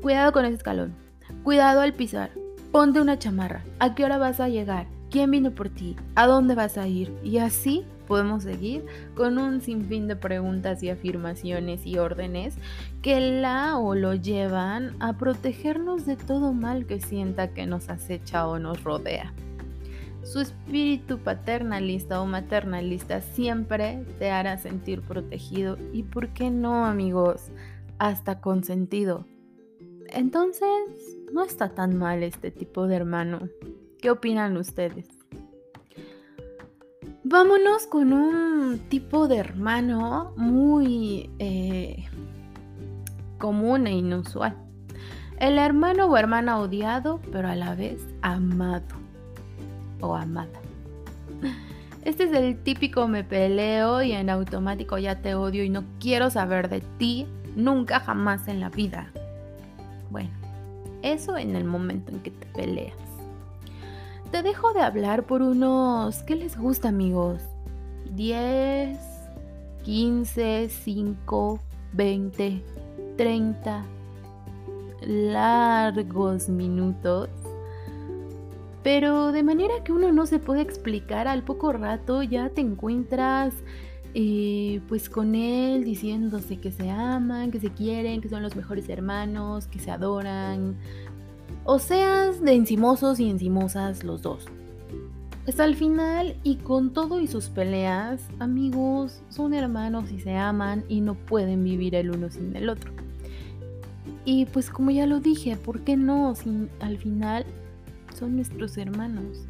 cuidado 0.00 0.32
con 0.32 0.44
el 0.44 0.54
escalón, 0.54 0.94
cuidado 1.42 1.80
al 1.80 1.92
pisar, 1.92 2.30
ponte 2.70 3.00
una 3.00 3.18
chamarra, 3.18 3.64
¿a 3.80 3.94
qué 3.94 4.04
hora 4.04 4.16
vas 4.16 4.38
a 4.38 4.48
llegar? 4.48 4.86
¿Quién 5.10 5.32
vino 5.32 5.50
por 5.50 5.68
ti? 5.68 5.96
¿A 6.14 6.28
dónde 6.28 6.54
vas 6.54 6.78
a 6.78 6.86
ir? 6.86 7.12
Y 7.24 7.38
así 7.38 7.84
podemos 8.10 8.42
seguir 8.42 8.84
con 9.14 9.38
un 9.38 9.60
sinfín 9.60 10.08
de 10.08 10.16
preguntas 10.16 10.82
y 10.82 10.90
afirmaciones 10.90 11.86
y 11.86 11.96
órdenes 11.96 12.56
que 13.02 13.20
la 13.20 13.78
o 13.78 13.94
lo 13.94 14.14
llevan 14.14 14.96
a 14.98 15.12
protegernos 15.16 16.06
de 16.06 16.16
todo 16.16 16.52
mal 16.52 16.86
que 16.86 17.00
sienta 17.00 17.54
que 17.54 17.66
nos 17.66 17.88
acecha 17.88 18.48
o 18.48 18.58
nos 18.58 18.82
rodea. 18.82 19.32
Su 20.24 20.40
espíritu 20.40 21.18
paternalista 21.18 22.20
o 22.20 22.26
maternalista 22.26 23.20
siempre 23.20 24.04
te 24.18 24.32
hará 24.32 24.58
sentir 24.58 25.02
protegido 25.02 25.78
y, 25.92 26.02
¿por 26.02 26.30
qué 26.30 26.50
no, 26.50 26.86
amigos? 26.86 27.52
Hasta 28.00 28.40
consentido. 28.40 29.24
Entonces, 30.08 30.66
no 31.32 31.44
está 31.44 31.76
tan 31.76 31.96
mal 31.96 32.24
este 32.24 32.50
tipo 32.50 32.88
de 32.88 32.96
hermano. 32.96 33.48
¿Qué 34.00 34.10
opinan 34.10 34.56
ustedes? 34.56 35.19
Vámonos 37.30 37.86
con 37.86 38.12
un 38.12 38.80
tipo 38.88 39.28
de 39.28 39.36
hermano 39.36 40.32
muy 40.36 41.30
eh, 41.38 42.08
común 43.38 43.86
e 43.86 43.92
inusual. 43.92 44.56
El 45.38 45.56
hermano 45.56 46.06
o 46.06 46.16
hermana 46.16 46.58
odiado, 46.58 47.20
pero 47.30 47.46
a 47.46 47.54
la 47.54 47.76
vez 47.76 48.04
amado 48.20 48.96
o 50.00 50.16
amada. 50.16 50.60
Este 52.04 52.24
es 52.24 52.32
el 52.32 52.60
típico 52.64 53.06
me 53.06 53.22
peleo 53.22 54.02
y 54.02 54.10
en 54.10 54.28
automático 54.28 54.98
ya 54.98 55.22
te 55.22 55.36
odio 55.36 55.62
y 55.62 55.68
no 55.68 55.84
quiero 56.00 56.30
saber 56.30 56.68
de 56.68 56.80
ti 56.98 57.28
nunca 57.54 58.00
jamás 58.00 58.48
en 58.48 58.58
la 58.58 58.70
vida. 58.70 59.12
Bueno, 60.10 60.30
eso 61.02 61.38
en 61.38 61.54
el 61.54 61.62
momento 61.62 62.10
en 62.10 62.22
que 62.22 62.32
te 62.32 62.46
peleas. 62.46 63.09
Te 64.30 64.42
dejo 64.42 64.72
de 64.72 64.80
hablar 64.80 65.26
por 65.26 65.42
unos... 65.42 66.22
¿Qué 66.22 66.36
les 66.36 66.56
gusta 66.56 66.88
amigos? 66.88 67.42
10, 68.14 68.98
15, 69.84 70.68
5, 70.68 71.60
20, 71.92 72.62
30 73.16 73.84
largos 75.02 76.48
minutos 76.48 77.28
pero 78.82 79.32
de 79.32 79.42
manera 79.42 79.84
que 79.84 79.92
uno 79.92 80.12
no 80.12 80.26
se 80.26 80.38
puede 80.38 80.62
explicar, 80.62 81.28
al 81.28 81.42
poco 81.42 81.72
rato 81.72 82.22
ya 82.22 82.48
te 82.48 82.62
encuentras 82.62 83.52
eh, 84.14 84.80
pues 84.88 85.08
con 85.08 85.34
él 85.34 85.84
diciéndose 85.84 86.56
que 86.58 86.72
se 86.72 86.90
aman, 86.90 87.50
que 87.50 87.60
se 87.60 87.70
quieren, 87.70 88.20
que 88.20 88.28
son 88.28 88.42
los 88.42 88.56
mejores 88.56 88.88
hermanos, 88.88 89.66
que 89.66 89.78
se 89.78 89.90
adoran, 89.90 90.76
o 91.64 91.78
seas 91.78 92.42
de 92.42 92.54
encimosos 92.54 93.20
y 93.20 93.28
encimosas 93.28 94.04
los 94.04 94.22
dos. 94.22 94.46
Pues 95.44 95.58
al 95.58 95.74
final 95.74 96.36
y 96.42 96.56
con 96.56 96.92
todo 96.92 97.20
y 97.20 97.26
sus 97.26 97.48
peleas, 97.48 98.20
amigos, 98.38 99.22
son 99.30 99.54
hermanos 99.54 100.10
y 100.12 100.20
se 100.20 100.36
aman 100.36 100.84
y 100.88 101.00
no 101.00 101.14
pueden 101.14 101.64
vivir 101.64 101.94
el 101.94 102.10
uno 102.10 102.30
sin 102.30 102.54
el 102.54 102.68
otro. 102.68 102.92
Y 104.24 104.46
pues 104.46 104.70
como 104.70 104.90
ya 104.90 105.06
lo 105.06 105.20
dije, 105.20 105.56
¿por 105.56 105.80
qué 105.80 105.96
no? 105.96 106.34
Si 106.34 106.68
al 106.80 106.98
final 106.98 107.46
son 108.14 108.36
nuestros 108.36 108.76
hermanos. 108.76 109.46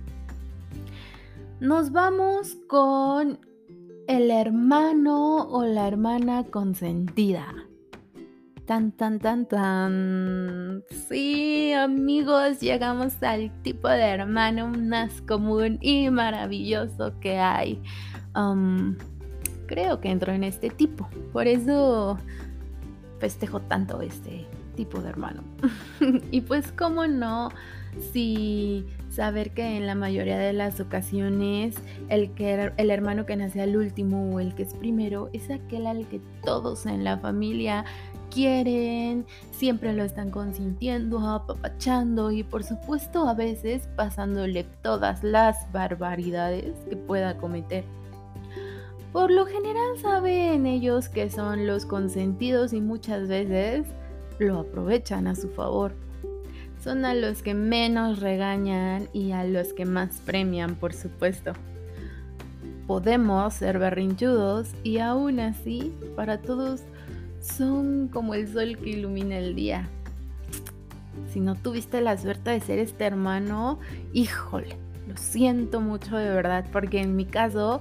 Nos 1.60 1.92
vamos 1.92 2.56
con 2.66 3.38
el 4.06 4.30
hermano 4.30 5.48
o 5.48 5.64
la 5.64 5.86
hermana 5.86 6.44
consentida. 6.44 7.46
Tan, 8.70 8.92
tan, 8.92 9.18
tan, 9.18 9.46
tan. 9.46 10.84
Sí, 11.08 11.72
amigos, 11.72 12.60
llegamos 12.60 13.20
al 13.20 13.50
tipo 13.62 13.88
de 13.88 14.04
hermano 14.04 14.68
más 14.68 15.22
común 15.22 15.78
y 15.80 16.08
maravilloso 16.08 17.18
que 17.18 17.36
hay. 17.40 17.82
Um, 18.36 18.96
creo 19.66 20.00
que 20.00 20.12
entro 20.12 20.32
en 20.32 20.44
este 20.44 20.70
tipo. 20.70 21.08
Por 21.32 21.48
eso 21.48 22.16
festejo 23.18 23.58
tanto 23.58 24.02
este 24.02 24.46
tipo 24.76 25.00
de 25.00 25.08
hermano. 25.08 25.42
y 26.30 26.42
pues, 26.42 26.70
¿cómo 26.70 27.08
no? 27.08 27.48
si 28.12 28.86
saber 29.10 29.50
que 29.50 29.76
en 29.76 29.86
la 29.86 29.94
mayoría 29.94 30.38
de 30.38 30.52
las 30.52 30.80
ocasiones 30.80 31.74
el, 32.08 32.32
que, 32.32 32.72
el 32.76 32.90
hermano 32.90 33.26
que 33.26 33.36
nace 33.36 33.60
al 33.60 33.76
último 33.76 34.30
o 34.32 34.40
el 34.40 34.54
que 34.54 34.62
es 34.62 34.74
primero 34.74 35.30
es 35.32 35.50
aquel 35.50 35.86
al 35.86 36.06
que 36.06 36.20
todos 36.44 36.86
en 36.86 37.04
la 37.04 37.18
familia 37.18 37.84
quieren, 38.30 39.26
siempre 39.50 39.92
lo 39.92 40.04
están 40.04 40.30
consintiendo, 40.30 41.18
apapachando 41.18 42.30
y 42.30 42.42
por 42.42 42.64
supuesto 42.64 43.28
a 43.28 43.34
veces 43.34 43.88
pasándole 43.96 44.64
todas 44.82 45.22
las 45.22 45.70
barbaridades 45.72 46.74
que 46.88 46.96
pueda 46.96 47.36
cometer. 47.36 47.84
Por 49.12 49.30
lo 49.30 49.44
general 49.44 49.98
saben 50.00 50.66
ellos 50.66 51.08
que 51.08 51.30
son 51.30 51.66
los 51.66 51.84
consentidos 51.84 52.72
y 52.72 52.80
muchas 52.80 53.28
veces 53.28 53.86
lo 54.38 54.60
aprovechan 54.60 55.26
a 55.26 55.34
su 55.34 55.48
favor 55.50 55.92
son 56.82 57.04
a 57.04 57.14
los 57.14 57.42
que 57.42 57.54
menos 57.54 58.20
regañan 58.20 59.08
y 59.12 59.32
a 59.32 59.44
los 59.44 59.72
que 59.72 59.84
más 59.84 60.20
premian, 60.24 60.74
por 60.74 60.94
supuesto. 60.94 61.52
Podemos 62.86 63.54
ser 63.54 63.78
berrinchudos 63.78 64.70
y 64.82 64.98
aún 64.98 65.40
así, 65.40 65.94
para 66.16 66.40
todos, 66.40 66.82
son 67.40 68.08
como 68.08 68.34
el 68.34 68.48
sol 68.52 68.76
que 68.76 68.90
ilumina 68.90 69.38
el 69.38 69.54
día. 69.54 69.88
Si 71.32 71.40
no 71.40 71.54
tuviste 71.54 72.00
la 72.00 72.16
suerte 72.18 72.50
de 72.50 72.60
ser 72.60 72.78
este 72.78 73.04
hermano, 73.04 73.78
híjole, 74.12 74.76
lo 75.08 75.16
siento 75.16 75.80
mucho 75.80 76.16
de 76.16 76.28
verdad, 76.28 76.66
porque 76.72 77.00
en 77.00 77.16
mi 77.16 77.24
caso 77.24 77.80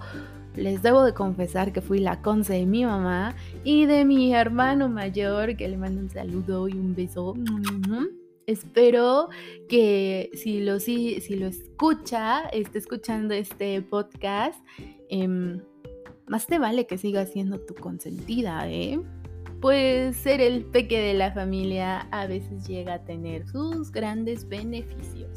les 0.55 0.81
debo 0.81 1.03
de 1.03 1.13
confesar 1.13 1.71
que 1.71 1.81
fui 1.81 1.99
la 1.99 2.21
conce 2.21 2.53
de 2.53 2.65
mi 2.65 2.85
mamá 2.85 3.35
y 3.63 3.85
de 3.85 4.03
mi 4.05 4.33
hermano 4.33 4.89
mayor, 4.89 5.55
que 5.55 5.67
le 5.67 5.77
mando 5.77 6.01
un 6.01 6.09
saludo 6.09 6.67
y 6.67 6.73
un 6.73 6.95
beso. 6.95 7.35
Espero 8.45 9.29
que 9.69 10.31
si 10.33 10.61
lo, 10.61 10.79
si, 10.79 11.19
lo 11.35 11.47
escucha, 11.47 12.49
esté 12.49 12.79
escuchando 12.79 13.35
este 13.35 13.81
podcast, 13.83 14.59
em, 15.09 15.61
más 16.27 16.47
te 16.47 16.57
vale 16.57 16.87
que 16.87 16.97
siga 16.97 17.25
siendo 17.27 17.59
tu 17.59 17.75
consentida, 17.75 18.67
¿eh? 18.69 18.99
Pues 19.61 20.15
ser 20.15 20.39
el 20.39 20.63
peque 20.63 21.01
de 21.01 21.13
la 21.13 21.33
familia 21.33 22.07
a 22.11 22.27
veces 22.27 22.65
llega 22.65 22.93
a 22.93 22.99
tener 22.99 23.45
sus 23.47 23.91
grandes 23.91 24.47
beneficios. 24.47 25.29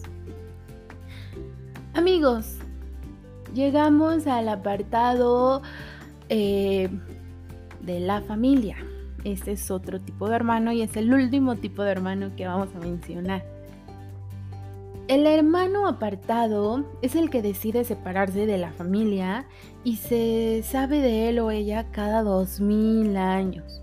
Amigos, 1.94 2.58
llegamos 3.52 4.26
al 4.26 4.48
apartado 4.48 5.62
eh, 6.28 6.88
de 7.80 8.00
la 8.00 8.22
familia. 8.22 8.76
Este 9.24 9.52
es 9.52 9.70
otro 9.70 10.00
tipo 10.00 10.28
de 10.28 10.36
hermano 10.36 10.72
y 10.72 10.82
es 10.82 10.96
el 10.96 11.12
último 11.12 11.56
tipo 11.56 11.82
de 11.82 11.90
hermano 11.90 12.34
que 12.36 12.46
vamos 12.46 12.68
a 12.74 12.78
mencionar. 12.78 13.44
El 15.08 15.26
hermano 15.26 15.86
apartado 15.86 16.86
es 17.02 17.16
el 17.16 17.28
que 17.28 17.42
decide 17.42 17.84
separarse 17.84 18.46
de 18.46 18.56
la 18.56 18.72
familia 18.72 19.46
y 19.84 19.96
se 19.96 20.62
sabe 20.62 21.00
de 21.00 21.28
él 21.28 21.40
o 21.40 21.50
ella 21.50 21.90
cada 21.90 22.22
dos 22.22 22.60
mil 22.60 23.16
años. 23.16 23.81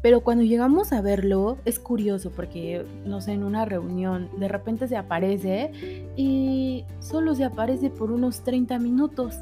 Pero 0.00 0.20
cuando 0.20 0.44
llegamos 0.44 0.92
a 0.92 1.00
verlo 1.00 1.58
es 1.64 1.78
curioso 1.78 2.30
porque, 2.30 2.84
no 3.04 3.20
sé, 3.20 3.32
en 3.32 3.42
una 3.42 3.64
reunión 3.64 4.28
de 4.38 4.48
repente 4.48 4.86
se 4.86 4.96
aparece 4.96 5.72
y 6.16 6.84
solo 7.00 7.34
se 7.34 7.44
aparece 7.44 7.90
por 7.90 8.12
unos 8.12 8.42
30 8.42 8.78
minutos. 8.78 9.36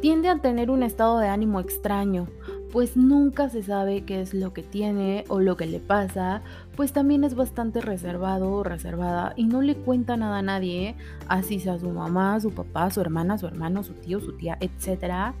Tiende 0.00 0.28
a 0.28 0.38
tener 0.38 0.70
un 0.70 0.82
estado 0.82 1.18
de 1.18 1.28
ánimo 1.28 1.60
extraño, 1.60 2.26
pues 2.72 2.96
nunca 2.96 3.48
se 3.50 3.62
sabe 3.62 4.04
qué 4.04 4.20
es 4.20 4.34
lo 4.34 4.52
que 4.52 4.62
tiene 4.62 5.24
o 5.28 5.38
lo 5.38 5.56
que 5.56 5.66
le 5.66 5.78
pasa, 5.78 6.42
pues 6.76 6.92
también 6.92 7.22
es 7.22 7.34
bastante 7.34 7.80
reservado 7.80 8.50
o 8.50 8.62
reservada 8.64 9.32
y 9.36 9.44
no 9.44 9.62
le 9.62 9.76
cuenta 9.76 10.16
nada 10.16 10.38
a 10.38 10.42
nadie, 10.42 10.96
así 11.28 11.60
sea 11.60 11.78
su 11.78 11.90
mamá, 11.90 12.40
su 12.40 12.50
papá, 12.50 12.90
su 12.90 13.00
hermana, 13.00 13.38
su 13.38 13.46
hermano, 13.46 13.82
su 13.84 13.92
tío, 13.92 14.20
su 14.20 14.32
tía, 14.36 14.58
etc. 14.60 15.34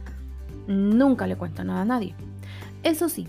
Nunca 0.66 1.26
le 1.26 1.36
cuenta 1.36 1.64
nada 1.64 1.80
a 1.80 1.86
nadie. 1.86 2.14
Eso 2.82 3.08
sí, 3.08 3.26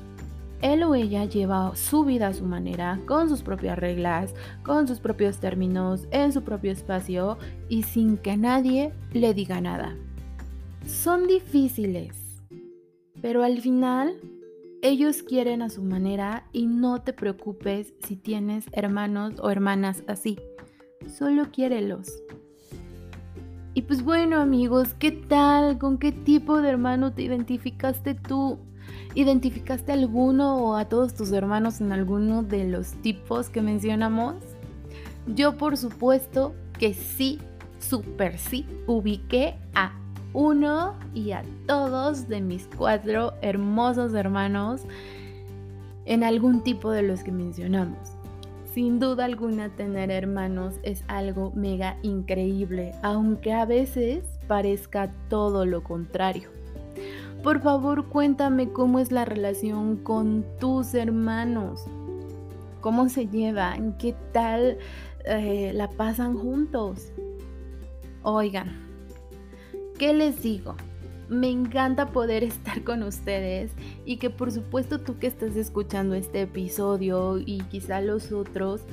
él 0.63 0.81
o 0.83 0.95
ella 0.95 1.25
lleva 1.25 1.75
su 1.75 2.05
vida 2.05 2.27
a 2.29 2.33
su 2.33 2.45
manera, 2.45 2.99
con 3.05 3.27
sus 3.27 3.43
propias 3.43 3.77
reglas, 3.77 4.33
con 4.63 4.87
sus 4.87 4.99
propios 4.99 5.39
términos, 5.39 6.07
en 6.11 6.31
su 6.31 6.41
propio 6.41 6.71
espacio 6.71 7.37
y 7.67 7.83
sin 7.83 8.17
que 8.17 8.37
nadie 8.37 8.93
le 9.11 9.33
diga 9.33 9.59
nada. 9.59 9.95
Son 10.87 11.27
difíciles, 11.27 12.15
pero 13.21 13.43
al 13.43 13.59
final, 13.59 14.15
ellos 14.81 15.21
quieren 15.21 15.61
a 15.61 15.69
su 15.69 15.83
manera 15.83 16.45
y 16.53 16.65
no 16.65 17.01
te 17.01 17.11
preocupes 17.11 17.93
si 17.99 18.15
tienes 18.15 18.65
hermanos 18.71 19.33
o 19.41 19.49
hermanas 19.49 20.03
así. 20.07 20.39
Solo 21.07 21.51
quiérelos. 21.51 22.23
Y 23.73 23.81
pues 23.81 24.03
bueno 24.03 24.39
amigos, 24.39 24.93
¿qué 24.93 25.11
tal? 25.11 25.77
¿Con 25.77 25.97
qué 25.97 26.13
tipo 26.13 26.61
de 26.61 26.69
hermano 26.69 27.11
te 27.11 27.23
identificaste 27.23 28.15
tú? 28.15 28.59
¿Identificaste 29.15 29.91
alguno 29.91 30.57
o 30.57 30.75
a 30.75 30.85
todos 30.85 31.13
tus 31.13 31.31
hermanos 31.31 31.81
en 31.81 31.91
alguno 31.91 32.43
de 32.43 32.65
los 32.65 32.93
tipos 33.01 33.49
que 33.49 33.61
mencionamos? 33.61 34.35
Yo 35.27 35.57
por 35.57 35.77
supuesto 35.77 36.53
que 36.79 36.93
sí, 36.93 37.39
súper 37.79 38.37
sí, 38.37 38.65
ubiqué 38.87 39.55
a 39.75 39.93
uno 40.33 40.95
y 41.13 41.31
a 41.31 41.43
todos 41.67 42.27
de 42.27 42.41
mis 42.41 42.67
cuatro 42.75 43.33
hermosos 43.41 44.13
hermanos 44.13 44.81
en 46.05 46.23
algún 46.23 46.63
tipo 46.63 46.91
de 46.91 47.03
los 47.03 47.23
que 47.23 47.31
mencionamos. 47.31 47.99
Sin 48.73 48.99
duda 48.99 49.25
alguna 49.25 49.69
tener 49.69 50.09
hermanos 50.09 50.79
es 50.81 51.03
algo 51.07 51.51
mega 51.55 51.97
increíble, 52.01 52.93
aunque 53.03 53.53
a 53.53 53.65
veces 53.65 54.25
parezca 54.47 55.13
todo 55.29 55.67
lo 55.67 55.83
contrario. 55.83 56.49
Por 57.43 57.61
favor 57.61 58.07
cuéntame 58.07 58.71
cómo 58.71 58.99
es 58.99 59.11
la 59.11 59.25
relación 59.25 59.97
con 59.97 60.45
tus 60.61 60.93
hermanos, 60.93 61.85
cómo 62.79 63.09
se 63.09 63.27
llevan, 63.27 63.97
qué 63.97 64.15
tal 64.31 64.77
eh, 65.25 65.73
la 65.73 65.89
pasan 65.89 66.37
juntos. 66.37 67.11
Oigan, 68.21 68.71
¿qué 69.99 70.13
les 70.13 70.41
digo? 70.41 70.77
Me 71.27 71.49
encanta 71.49 72.13
poder 72.13 72.43
estar 72.45 72.81
con 72.85 73.03
ustedes 73.03 73.71
y 74.05 74.17
que 74.17 74.29
por 74.29 74.49
supuesto 74.53 75.01
tú 75.01 75.19
que 75.19 75.27
estás 75.27 75.57
escuchando 75.57 76.15
este 76.15 76.43
episodio 76.43 77.39
y 77.39 77.61
quizá 77.63 77.99
los 77.99 78.31
otros, 78.31 78.83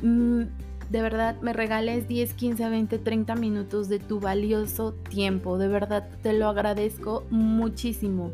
mm, 0.00 0.44
de 0.90 1.02
verdad 1.02 1.40
me 1.40 1.52
regales 1.52 2.08
10, 2.08 2.34
15, 2.34 2.68
20, 2.68 2.98
30 2.98 3.34
minutos 3.34 3.88
de 3.88 3.98
tu 3.98 4.20
valioso 4.20 4.94
tiempo. 4.94 5.58
De 5.58 5.68
verdad 5.68 6.08
te 6.22 6.32
lo 6.32 6.48
agradezco 6.48 7.24
muchísimo. 7.30 8.32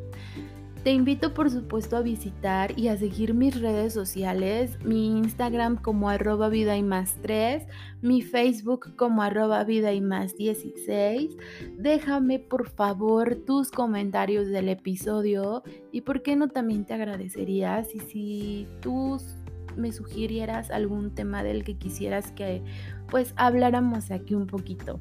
Te 0.85 0.93
invito 0.93 1.33
por 1.33 1.51
supuesto 1.51 1.97
a 1.97 2.03
visitar 2.03 2.79
y 2.79 2.89
a 2.89 2.99
seguir 2.99 3.33
mis 3.33 3.59
redes 3.59 3.95
sociales, 3.95 4.79
mi 4.85 5.17
Instagram 5.17 5.77
como 5.77 6.11
arroba 6.11 6.51
vida 6.51 6.77
y 6.77 6.83
más 6.83 7.17
3, 7.23 7.67
mi 8.03 8.21
Facebook 8.21 8.95
como 8.95 9.23
arroba 9.23 9.65
vida 9.65 9.95
y 9.95 10.03
más 10.03 10.37
16. 10.37 11.39
Déjame 11.79 12.39
por 12.39 12.69
favor 12.69 13.35
tus 13.47 13.71
comentarios 13.71 14.49
del 14.49 14.69
episodio 14.69 15.63
y 15.91 16.03
por 16.03 16.21
qué 16.21 16.37
no 16.37 16.49
también 16.49 16.85
te 16.85 16.93
agradecería 16.93 17.83
si, 17.85 18.01
si 18.01 18.69
tú 18.83 19.19
me 19.77 19.93
sugirieras 19.93 20.71
algún 20.71 21.11
tema 21.11 21.43
del 21.43 21.65
que 21.65 21.77
quisieras 21.77 22.31
que 22.33 22.63
pues 23.11 23.33
habláramos 23.37 24.11
aquí 24.11 24.35
un 24.35 24.47
poquito. 24.47 24.99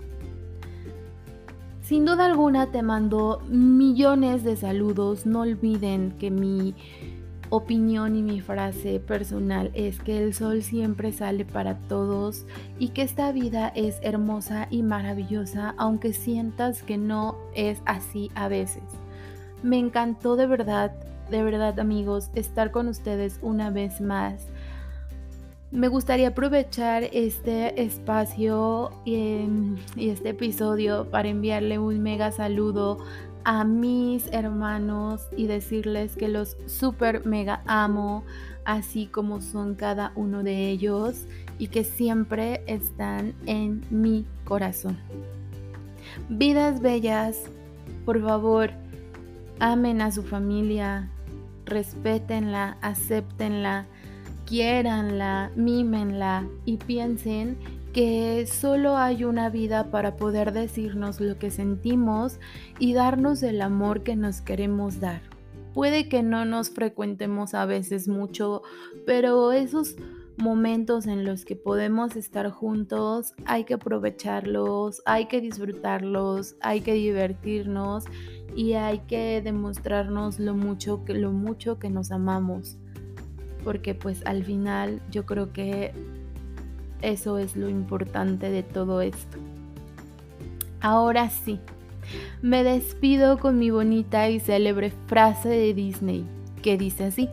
Sin 1.81 2.05
duda 2.05 2.25
alguna 2.25 2.71
te 2.71 2.81
mando 2.81 3.41
millones 3.49 4.43
de 4.45 4.55
saludos. 4.55 5.25
No 5.25 5.41
olviden 5.41 6.13
que 6.17 6.31
mi 6.31 6.75
opinión 7.49 8.15
y 8.15 8.23
mi 8.23 8.41
frase 8.41 8.99
personal 8.99 9.69
es 9.73 9.99
que 9.99 10.23
el 10.23 10.33
sol 10.33 10.63
siempre 10.63 11.11
sale 11.11 11.45
para 11.45 11.77
todos 11.77 12.45
y 12.79 12.89
que 12.89 13.03
esta 13.03 13.31
vida 13.31 13.67
es 13.75 13.99
hermosa 14.01 14.67
y 14.71 14.81
maravillosa 14.81 15.75
aunque 15.77 16.13
sientas 16.13 16.81
que 16.83 16.97
no 16.97 17.37
es 17.53 17.81
así 17.85 18.31
a 18.33 18.47
veces. 18.47 18.83
Me 19.61 19.77
encantó 19.77 20.35
de 20.35 20.47
verdad, 20.47 20.93
de 21.29 21.43
verdad 21.43 21.79
amigos, 21.79 22.31
estar 22.33 22.71
con 22.71 22.87
ustedes 22.87 23.39
una 23.41 23.69
vez 23.69 24.01
más 24.01 24.47
me 25.73 25.87
gustaría 25.87 26.27
aprovechar 26.29 27.03
este 27.13 27.81
espacio 27.81 28.91
y, 29.05 29.47
este 29.97 30.29
episodio 30.29 31.09
para 31.09 31.29
enviarle 31.29 31.79
un 31.79 31.99
mega 31.99 32.31
saludo 32.31 32.99
a 33.43 33.63
mis 33.63 34.27
hermanos 34.31 35.27
y 35.35 35.47
decirles 35.47 36.15
que 36.15 36.27
los 36.27 36.57
super 36.67 37.25
mega 37.25 37.63
amo, 37.65 38.23
así 38.65 39.07
como 39.07 39.41
son 39.41 39.73
cada 39.73 40.13
uno 40.15 40.43
de 40.43 40.69
ellos 40.69 41.25
y 41.57 41.69
que 41.69 41.83
siempre 41.83 42.63
están 42.67 43.33
en 43.47 43.83
mi 43.89 44.27
corazón. 44.45 44.99
Vidas 46.29 46.81
bellas, 46.81 47.45
por 48.05 48.21
favor, 48.21 48.69
amen 49.59 50.01
a 50.01 50.11
su 50.11 50.21
familia, 50.21 51.09
respétenla, 51.65 52.77
acéptenla 52.81 53.87
quiéranla, 54.45 55.51
mímenla 55.55 56.47
y 56.65 56.77
piensen 56.77 57.57
que 57.93 58.47
solo 58.47 58.97
hay 58.97 59.23
una 59.23 59.49
vida 59.49 59.91
para 59.91 60.15
poder 60.15 60.51
decirnos 60.51 61.21
lo 61.21 61.37
que 61.37 61.51
sentimos 61.51 62.39
y 62.79 62.93
darnos 62.93 63.43
el 63.43 63.61
amor 63.61 64.03
que 64.03 64.15
nos 64.15 64.41
queremos 64.41 64.99
dar. 64.99 65.21
Puede 65.73 66.09
que 66.09 66.23
no 66.23 66.45
nos 66.45 66.71
frecuentemos 66.71 67.53
a 67.53 67.65
veces 67.65 68.07
mucho, 68.07 68.63
pero 69.05 69.51
esos 69.51 69.95
momentos 70.37 71.05
en 71.05 71.25
los 71.25 71.45
que 71.45 71.55
podemos 71.55 72.15
estar 72.15 72.49
juntos 72.49 73.33
hay 73.45 73.65
que 73.65 73.75
aprovecharlos, 73.75 75.03
hay 75.05 75.27
que 75.27 75.41
disfrutarlos, 75.41 76.55
hay 76.61 76.81
que 76.81 76.93
divertirnos 76.93 78.05
y 78.55 78.73
hay 78.73 78.99
que 78.99 79.41
demostrarnos 79.43 80.39
lo 80.39 80.55
mucho 80.55 81.05
que 81.05 81.13
lo 81.13 81.31
mucho 81.31 81.77
que 81.77 81.89
nos 81.89 82.11
amamos 82.11 82.77
porque 83.63 83.95
pues 83.95 84.25
al 84.25 84.43
final 84.43 85.01
yo 85.11 85.25
creo 85.25 85.53
que 85.53 85.93
eso 87.01 87.37
es 87.37 87.55
lo 87.55 87.69
importante 87.69 88.49
de 88.49 88.63
todo 88.63 89.01
esto. 89.01 89.37
Ahora 90.79 91.29
sí, 91.29 91.59
me 92.41 92.63
despido 92.63 93.39
con 93.39 93.57
mi 93.57 93.69
bonita 93.69 94.29
y 94.29 94.39
célebre 94.39 94.91
frase 95.07 95.49
de 95.49 95.73
Disney 95.73 96.25
que 96.61 96.77
dice 96.77 97.05
así, 97.05 97.29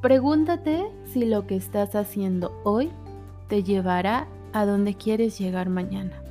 pregúntate 0.00 0.84
si 1.12 1.24
lo 1.24 1.46
que 1.46 1.56
estás 1.56 1.94
haciendo 1.94 2.60
hoy 2.64 2.90
te 3.48 3.62
llevará 3.62 4.26
a 4.52 4.66
donde 4.66 4.94
quieres 4.94 5.38
llegar 5.38 5.68
mañana. 5.68 6.23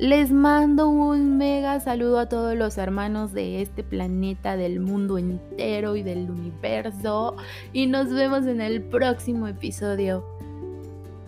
Les 0.00 0.32
mando 0.32 0.88
un 0.88 1.36
mega 1.36 1.78
saludo 1.78 2.20
a 2.20 2.26
todos 2.26 2.56
los 2.56 2.78
hermanos 2.78 3.34
de 3.34 3.60
este 3.60 3.84
planeta, 3.84 4.56
del 4.56 4.80
mundo 4.80 5.18
entero 5.18 5.94
y 5.94 6.02
del 6.02 6.30
universo. 6.30 7.36
Y 7.74 7.86
nos 7.86 8.08
vemos 8.10 8.46
en 8.46 8.62
el 8.62 8.80
próximo 8.80 9.46
episodio. 9.46 10.24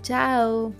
Chao. 0.00 0.72